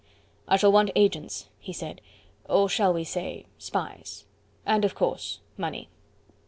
"I 0.47 0.57
shall 0.57 0.71
want 0.71 0.89
agents," 0.95 1.47
he 1.59 1.71
said, 1.71 2.01
"or 2.49 2.67
shall 2.67 2.91
we 2.91 3.03
say 3.03 3.45
spies? 3.59 4.25
and, 4.65 4.83
of 4.83 4.95
course, 4.95 5.41
money." 5.57 5.89